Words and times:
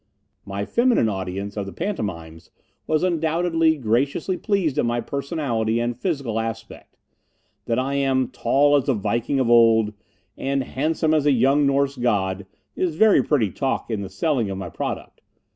My 0.47 0.65
feminine 0.65 1.07
audience 1.09 1.55
of 1.55 1.67
the 1.67 1.71
pantomimes 1.71 2.49
was 2.87 3.03
undoubtedly 3.03 3.77
graciously 3.77 4.35
pleased 4.35 4.79
at 4.79 4.85
my 4.87 4.99
personality 4.99 5.79
and 5.79 5.95
physical 5.95 6.39
aspect. 6.39 6.97
That 7.65 7.77
I 7.77 7.93
am 7.93 8.29
"tall 8.29 8.75
as 8.75 8.89
a 8.89 8.95
Viking 8.95 9.39
of 9.39 9.47
old" 9.47 9.93
and 10.35 10.63
"handsome 10.63 11.13
as 11.13 11.27
a 11.27 11.31
young 11.31 11.67
Norse 11.67 11.97
God" 11.97 12.47
is 12.75 12.95
very 12.95 13.21
pretty 13.21 13.51
talk 13.51 13.91
in 13.91 14.01
the 14.01 14.09
selling 14.09 14.49
of 14.49 14.57
my 14.57 14.69
product. 14.71 15.21